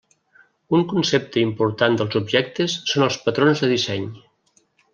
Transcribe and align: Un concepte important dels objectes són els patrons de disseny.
Un 0.77 0.85
concepte 0.93 1.43
important 1.49 1.99
dels 1.99 2.19
objectes 2.21 2.79
són 2.93 3.07
els 3.09 3.19
patrons 3.27 3.65
de 3.67 3.71
disseny. 3.77 4.09